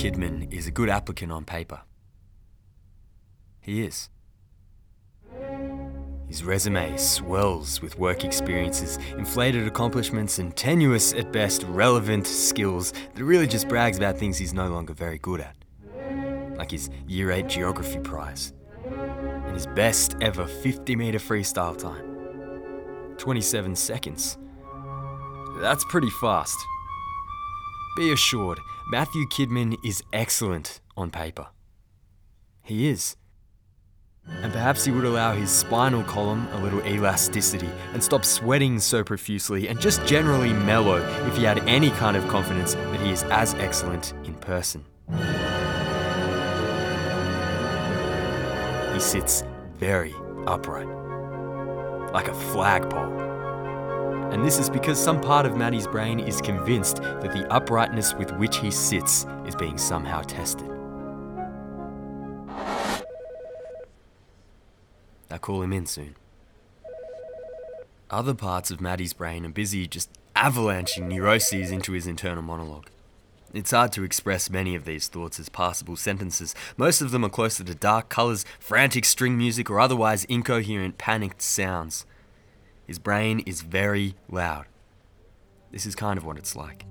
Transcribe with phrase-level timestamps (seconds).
[0.00, 1.82] Kidman is a good applicant on paper.
[3.60, 4.08] He is.
[6.26, 13.22] His resume swells with work experiences, inflated accomplishments, and tenuous at best relevant skills that
[13.22, 15.54] really just brags about things he's no longer very good at.
[16.56, 18.54] Like his Year 8 Geography Prize,
[18.86, 24.38] and his best ever 50 metre freestyle time 27 seconds.
[25.60, 26.56] That's pretty fast.
[27.96, 28.60] Be assured,
[28.90, 31.48] Matthew Kidman is excellent on paper.
[32.62, 33.16] He is.
[34.42, 39.02] And perhaps he would allow his spinal column a little elasticity and stop sweating so
[39.02, 43.24] profusely and just generally mellow if he had any kind of confidence that he is
[43.24, 44.84] as excellent in person.
[48.94, 49.42] He sits
[49.78, 50.14] very
[50.46, 50.88] upright,
[52.12, 53.29] like a flagpole.
[54.32, 58.30] And this is because some part of Maddie's brain is convinced that the uprightness with
[58.32, 60.70] which he sits is being somehow tested.
[65.30, 66.14] I'll call him in soon.
[68.08, 72.88] Other parts of Maddie's brain are busy just avalanching neuroses into his internal monologue.
[73.52, 76.54] It's hard to express many of these thoughts as passable sentences.
[76.76, 81.42] Most of them are closer to dark colours, frantic string music, or otherwise incoherent, panicked
[81.42, 82.06] sounds.
[82.90, 84.66] His brain is very loud.
[85.70, 86.86] This is kind of what it's like.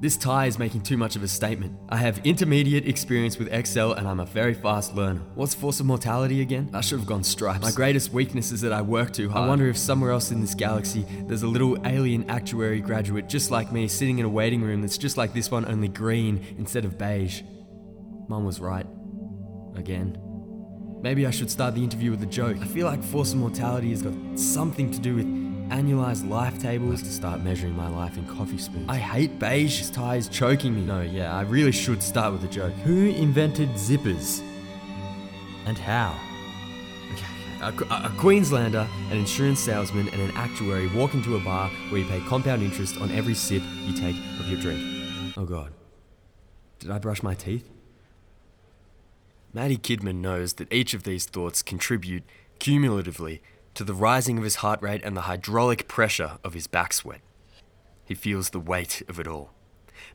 [0.00, 1.78] This tie is making too much of a statement.
[1.90, 5.20] I have intermediate experience with Excel and I'm a very fast learner.
[5.34, 6.70] What's force of mortality again?
[6.72, 7.60] I should have gone stripes.
[7.60, 9.44] My greatest weakness is that I work too hard.
[9.44, 13.50] I wonder if somewhere else in this galaxy there's a little alien actuary graduate just
[13.50, 16.86] like me sitting in a waiting room that's just like this one, only green instead
[16.86, 17.42] of beige.
[18.28, 18.86] Mum was right.
[19.76, 20.16] Again.
[21.04, 22.56] Maybe I should start the interview with a joke.
[22.62, 25.26] I feel like force of mortality has got something to do with
[25.68, 28.86] annualized life tables to start measuring my life in coffee spoons.
[28.88, 29.80] I hate beige.
[29.80, 30.80] This tie is choking me.
[30.80, 32.72] No, yeah, I really should start with a joke.
[32.84, 34.42] Who invented zippers?
[35.66, 36.18] And how?
[37.12, 42.00] Okay, a, a Queenslander, an insurance salesman, and an actuary walk into a bar where
[42.00, 44.80] you pay compound interest on every sip you take of your drink.
[45.36, 45.70] Oh god.
[46.78, 47.73] Did I brush my teeth?
[49.54, 52.24] Matty Kidman knows that each of these thoughts contribute
[52.58, 53.40] cumulatively
[53.74, 57.20] to the rising of his heart rate and the hydraulic pressure of his back sweat.
[58.04, 59.52] He feels the weight of it all.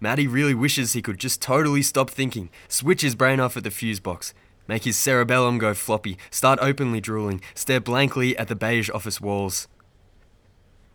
[0.00, 3.70] Matty really wishes he could just totally stop thinking, switch his brain off at the
[3.70, 4.34] fuse box,
[4.66, 9.68] make his cerebellum go floppy, start openly drooling, stare blankly at the beige office walls.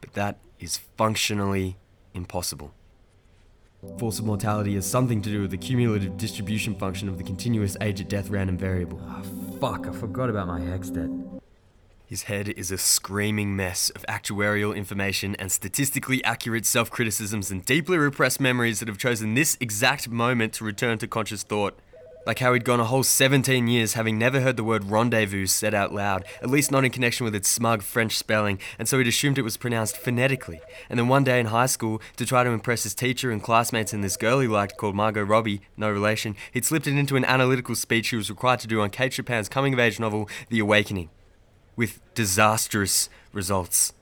[0.01, 1.77] But that is functionally
[2.13, 2.73] impossible.
[3.97, 7.77] Force of mortality has something to do with the cumulative distribution function of the continuous
[7.81, 8.99] age at death random variable.
[9.03, 9.23] Oh,
[9.59, 11.41] fuck, I forgot about my HECS debt.
[12.05, 17.65] His head is a screaming mess of actuarial information and statistically accurate self criticisms and
[17.65, 21.77] deeply repressed memories that have chosen this exact moment to return to conscious thought.
[22.25, 25.73] Like how he'd gone a whole 17 years having never heard the word rendezvous said
[25.73, 29.07] out loud, at least not in connection with its smug French spelling, and so he'd
[29.07, 30.61] assumed it was pronounced phonetically.
[30.89, 33.93] And then one day in high school, to try to impress his teacher and classmates
[33.93, 37.25] and this girl he liked called Margot Robbie, no relation, he'd slipped it into an
[37.25, 40.59] analytical speech he was required to do on Kate Chopin's coming of age novel, The
[40.59, 41.09] Awakening
[41.75, 43.93] with disastrous results.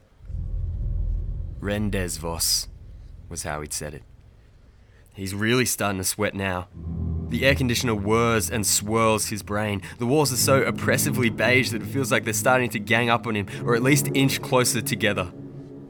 [1.59, 2.67] Rendezvous
[3.29, 4.03] was how he'd said it.
[5.13, 6.67] He's really starting to sweat now.
[7.31, 9.81] The air conditioner whirs and swirls his brain.
[9.99, 13.25] The walls are so oppressively beige that it feels like they're starting to gang up
[13.25, 15.31] on him, or at least inch closer together.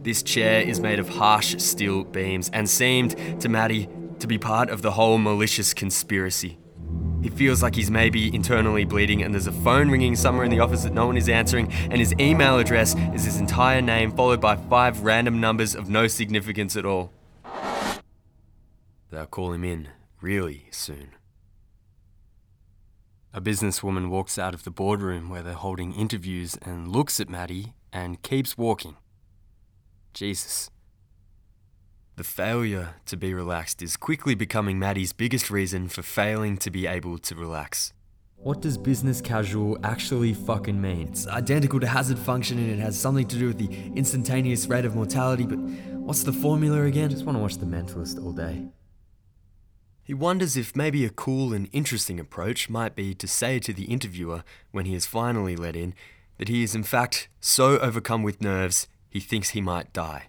[0.03, 4.69] This chair is made of harsh steel beams and seemed to Matty to be part
[4.69, 6.59] of the whole malicious conspiracy.
[7.23, 10.59] He feels like he's maybe internally bleeding, and there's a phone ringing somewhere in the
[10.59, 14.41] office that no one is answering, and his email address is his entire name, followed
[14.41, 17.11] by five random numbers of no significance at all.
[19.09, 19.87] They'll call him in
[20.21, 21.15] really soon.
[23.33, 27.73] A businesswoman walks out of the boardroom where they're holding interviews and looks at Maddie
[27.93, 28.97] and keeps walking.
[30.13, 30.69] Jesus.
[32.17, 36.85] The failure to be relaxed is quickly becoming Maddie's biggest reason for failing to be
[36.85, 37.93] able to relax.
[38.35, 41.07] What does business casual actually fucking mean?
[41.07, 44.83] It's identical to hazard function and it has something to do with the instantaneous rate
[44.83, 45.59] of mortality, but
[45.99, 47.05] what's the formula again?
[47.05, 48.65] I Just want to watch The Mentalist all day.
[50.11, 53.85] He wonders if maybe a cool and interesting approach might be to say to the
[53.85, 55.93] interviewer, when he is finally let in,
[56.37, 60.27] that he is in fact so overcome with nerves he thinks he might die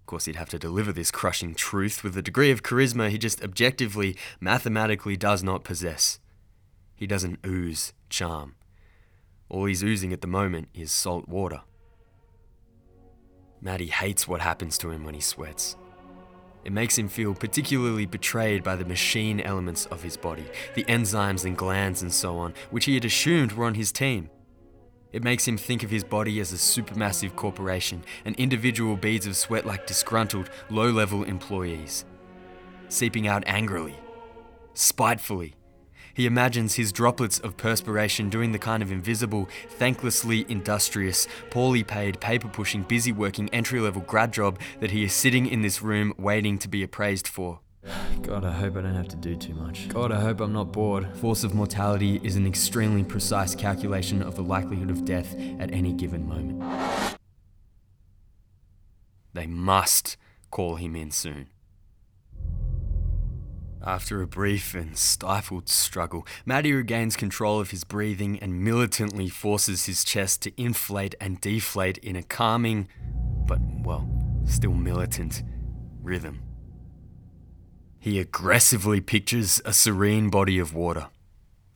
[0.00, 3.16] Of course, he'd have to deliver this crushing truth with a degree of charisma he
[3.16, 6.20] just objectively, mathematically does not possess.
[6.94, 8.56] He doesn't ooze charm.
[9.48, 11.62] All he's oozing at the moment is salt water.
[13.62, 15.76] Matty hates what happens to him when he sweats.
[16.64, 21.44] It makes him feel particularly betrayed by the machine elements of his body, the enzymes
[21.44, 24.28] and glands and so on, which he had assumed were on his team.
[25.12, 29.36] It makes him think of his body as a supermassive corporation, and individual beads of
[29.36, 32.04] sweat like disgruntled, low level employees.
[32.88, 33.96] Seeping out angrily,
[34.74, 35.56] spitefully.
[36.14, 39.48] He imagines his droplets of perspiration doing the kind of invisible,
[39.78, 45.12] thanklessly industrious, poorly paid, paper pushing, busy working entry level grad job that he is
[45.12, 47.60] sitting in this room waiting to be appraised for.
[48.22, 49.88] God, I hope I don't have to do too much.
[49.88, 51.16] God, I hope I'm not bored.
[51.16, 55.92] Force of mortality is an extremely precise calculation of the likelihood of death at any
[55.92, 57.16] given moment.
[59.32, 60.16] They must
[60.50, 61.48] call him in soon.
[63.82, 69.86] After a brief and stifled struggle, Matty regains control of his breathing and militantly forces
[69.86, 72.88] his chest to inflate and deflate in a calming,
[73.46, 74.06] but, well,
[74.44, 75.42] still militant
[76.02, 76.42] rhythm.
[77.98, 81.08] He aggressively pictures a serene body of water.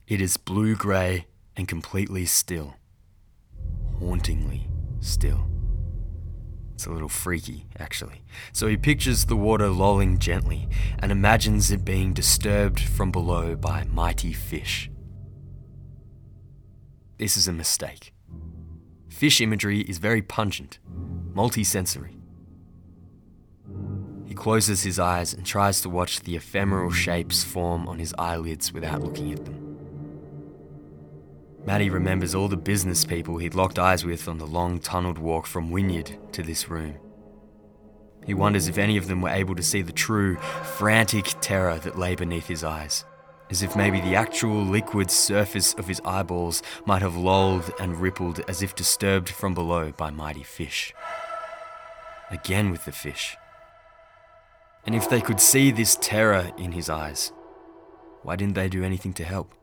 [0.06, 2.74] It is blue grey and completely still.
[3.98, 4.68] Hauntingly
[5.00, 5.53] still.
[6.74, 8.22] It's a little freaky, actually.
[8.52, 10.68] So he pictures the water lolling gently
[10.98, 14.90] and imagines it being disturbed from below by mighty fish.
[17.16, 18.12] This is a mistake.
[19.08, 20.80] Fish imagery is very pungent,
[21.32, 22.16] multisensory.
[24.26, 28.72] He closes his eyes and tries to watch the ephemeral shapes form on his eyelids
[28.72, 29.63] without looking at them.
[31.66, 35.46] Matty remembers all the business people he'd locked eyes with on the long tunneled walk
[35.46, 36.96] from Wynyard to this room.
[38.26, 41.98] He wonders if any of them were able to see the true, frantic terror that
[41.98, 43.06] lay beneath his eyes,
[43.48, 48.40] as if maybe the actual liquid surface of his eyeballs might have lolled and rippled
[48.46, 50.92] as if disturbed from below by mighty fish.
[52.30, 53.38] Again with the fish.
[54.84, 57.32] And if they could see this terror in his eyes,
[58.22, 59.54] why didn't they do anything to help?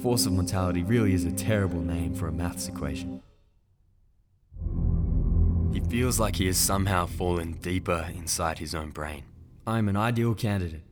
[0.00, 3.22] Force of mortality really is a terrible name for a maths equation.
[5.72, 9.24] He feels like he has somehow fallen deeper inside his own brain.
[9.66, 10.82] I'm an ideal candidate.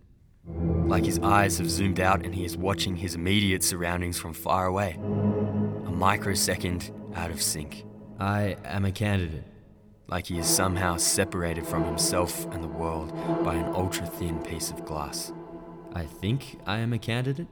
[0.47, 4.67] Like his eyes have zoomed out and he is watching his immediate surroundings from far
[4.67, 4.97] away.
[4.99, 7.85] A microsecond out of sync.
[8.19, 9.45] I am a candidate.
[10.09, 13.13] Like he is somehow separated from himself and the world
[13.45, 15.33] by an ultra thin piece of glass.
[15.93, 17.49] I think I am a candidate?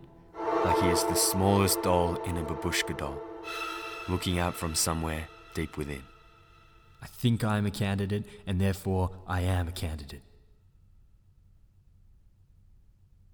[0.69, 3.19] Like he is the smallest doll in a babushka doll,
[4.07, 6.03] looking out from somewhere deep within.
[7.03, 10.21] I think I am a candidate, and therefore I am a candidate.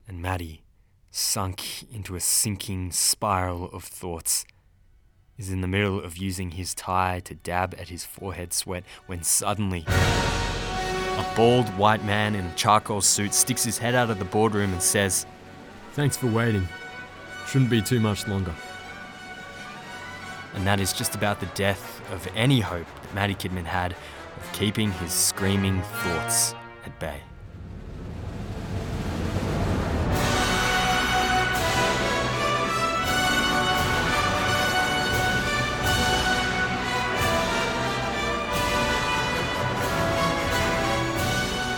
[0.06, 0.62] And Matty,
[1.10, 4.44] sunk into a sinking spiral of thoughts,
[5.36, 9.24] is in the middle of using his tie to dab at his forehead sweat when
[9.24, 14.24] suddenly a bald white man in a charcoal suit sticks his head out of the
[14.24, 15.26] boardroom and says,
[15.94, 16.68] Thanks for waiting.
[17.46, 18.52] Shouldn't be too much longer.
[20.54, 24.52] And that is just about the death of any hope that Matty Kidman had of
[24.52, 26.54] keeping his screaming thoughts
[26.84, 27.20] at bay.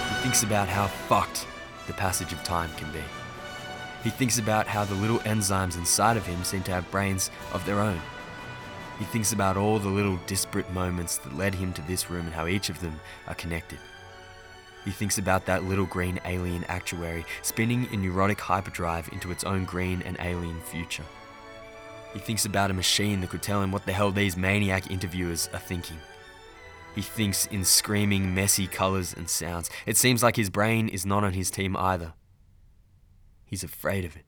[0.09, 1.47] He thinks about how fucked
[1.87, 3.03] the passage of time can be.
[4.07, 7.67] He thinks about how the little enzymes inside of him seem to have brains of
[7.67, 8.01] their own.
[9.01, 12.33] He thinks about all the little disparate moments that led him to this room and
[12.33, 13.81] how each of them are connected.
[14.85, 19.65] He thinks about that little green alien actuary spinning in neurotic hyperdrive into its own
[19.65, 21.03] green and alien future.
[22.13, 25.49] He thinks about a machine that could tell him what the hell these maniac interviewers
[25.53, 25.99] are thinking.
[26.95, 29.69] He thinks in screaming, messy colours and sounds.
[29.85, 32.13] It seems like his brain is not on his team either.
[33.47, 34.25] He's afraid of it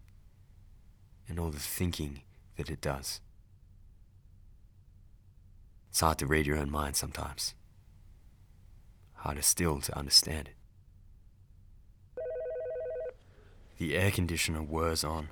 [1.28, 2.22] and all the thinking
[2.56, 3.20] that it does.
[5.90, 7.54] It's hard to read your own mind sometimes,
[9.14, 10.54] harder still to understand it.
[13.78, 15.28] The air conditioner whirs on,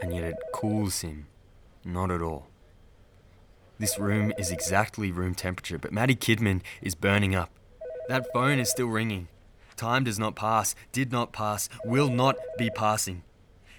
[0.00, 1.26] and yet it cools him
[1.84, 2.46] not at all.
[3.78, 7.50] This room is exactly room temperature, but Matty Kidman is burning up.
[8.08, 9.28] That phone is still ringing.
[9.82, 13.24] Time does not pass, did not pass, will not be passing.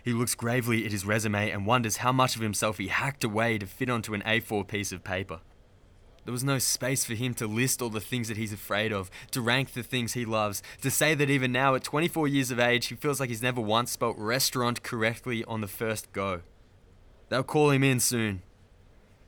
[0.04, 3.58] He looks gravely at his resume and wonders how much of himself he hacked away
[3.58, 5.40] to fit onto an A4 piece of paper.
[6.26, 9.10] There was no space for him to list all the things that he's afraid of,
[9.32, 12.60] to rank the things he loves, to say that even now, at 24 years of
[12.60, 16.42] age, he feels like he's never once spelt restaurant correctly on the first go.
[17.30, 18.42] They'll call him in soon.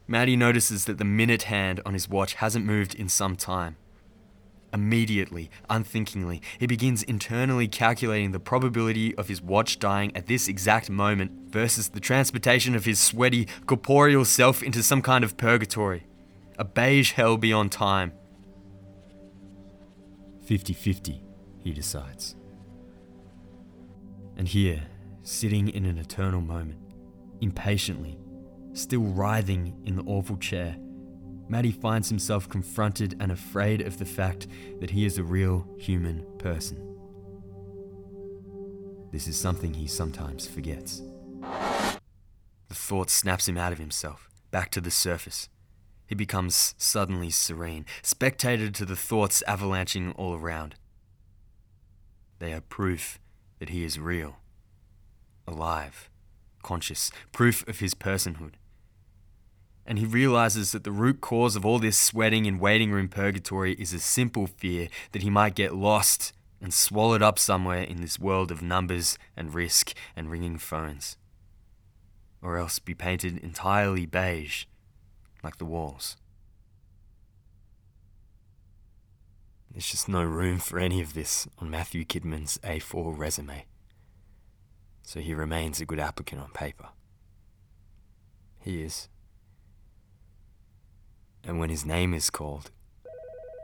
[0.09, 3.77] Matty notices that the minute hand on his watch hasn't moved in some time.
[4.75, 10.89] Immediately, unthinkingly, he begins internally calculating the probability of his watch dying at this exact
[10.89, 16.05] moment versus the transportation of his sweaty, corporeal self into some kind of purgatory.
[16.59, 18.11] A beige hell beyond time.
[20.43, 21.23] 50 50,
[21.63, 22.35] he decides.
[24.35, 24.83] And here,
[25.23, 26.81] sitting in an eternal moment,
[27.39, 28.19] impatiently,
[28.73, 30.75] still writhing in the awful chair,
[31.47, 34.47] Matty finds himself confronted and afraid of the fact
[34.79, 36.81] that he is a real human person.
[39.11, 41.03] This is something he sometimes forgets.
[41.41, 45.47] The thought snaps him out of himself, back to the surface.
[46.07, 50.75] He becomes suddenly serene, spectator to the thoughts avalanching all around.
[52.39, 53.19] They are proof
[53.59, 54.37] that he is real,
[55.47, 56.09] alive,
[56.63, 58.53] conscious, proof of his personhood
[59.85, 63.73] and he realizes that the root cause of all this sweating and waiting room purgatory
[63.73, 68.17] is a simple fear that he might get lost and swallowed up somewhere in this
[68.17, 71.17] world of numbers and risk and ringing phones.
[72.41, 74.65] Or else be painted entirely beige,
[75.43, 76.17] like the walls.
[79.71, 83.65] There's just no room for any of this on Matthew Kidman's A4 resume.
[85.03, 86.87] So he remains a good applicant on paper.
[88.59, 89.09] He is
[91.45, 92.71] and when his name is called,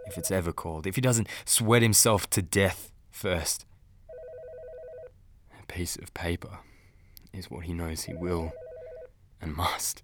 [0.05, 3.65] if it's ever called, if he doesn't sweat himself to death first,
[5.61, 6.59] a piece of paper
[7.33, 8.51] is what he knows he will
[9.41, 10.03] and must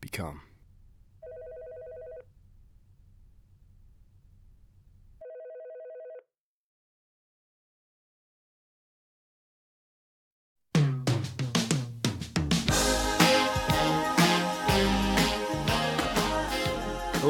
[0.00, 0.42] become.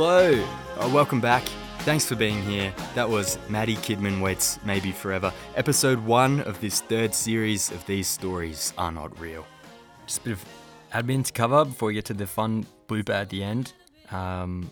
[0.02, 0.32] Hello,
[0.78, 1.42] uh, welcome back.
[1.80, 2.72] Thanks for being here.
[2.94, 8.08] That was Maddie Kidman Waits Maybe Forever, episode one of this third series of These
[8.08, 9.44] Stories Are Not Real.
[10.06, 10.44] Just a bit of
[10.94, 13.74] admin to cover before we get to the fun blooper at the end.
[14.10, 14.70] Um,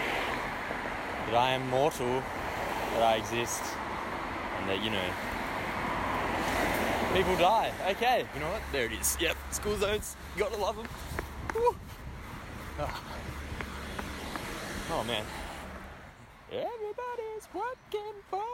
[1.26, 2.20] that I am mortal,
[2.94, 3.62] that I exist,
[4.58, 5.08] and that you know
[7.14, 7.70] people die.
[7.90, 8.62] Okay, you know what?
[8.72, 9.16] There it is.
[9.20, 10.16] Yep, school zones.
[10.34, 10.88] You gotta love them.
[11.54, 11.76] Woo.
[12.80, 13.02] Oh.
[14.94, 15.24] oh man.
[16.52, 18.49] Everybody's working for.